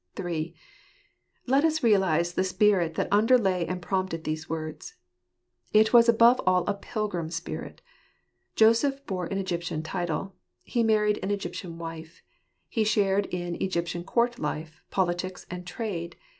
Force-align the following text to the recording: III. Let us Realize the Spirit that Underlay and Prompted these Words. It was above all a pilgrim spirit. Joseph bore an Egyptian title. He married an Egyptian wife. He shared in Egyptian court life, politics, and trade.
III. 0.19 0.55
Let 1.45 1.63
us 1.63 1.83
Realize 1.83 2.33
the 2.33 2.43
Spirit 2.43 2.95
that 2.95 3.07
Underlay 3.11 3.67
and 3.67 3.83
Prompted 3.83 4.23
these 4.23 4.49
Words. 4.49 4.95
It 5.73 5.93
was 5.93 6.09
above 6.09 6.41
all 6.47 6.65
a 6.65 6.73
pilgrim 6.73 7.29
spirit. 7.29 7.83
Joseph 8.55 9.05
bore 9.05 9.27
an 9.27 9.37
Egyptian 9.37 9.83
title. 9.83 10.33
He 10.63 10.81
married 10.81 11.19
an 11.21 11.29
Egyptian 11.29 11.77
wife. 11.77 12.23
He 12.67 12.83
shared 12.83 13.27
in 13.27 13.61
Egyptian 13.61 14.03
court 14.03 14.39
life, 14.39 14.81
politics, 14.89 15.45
and 15.51 15.67
trade. 15.67 16.15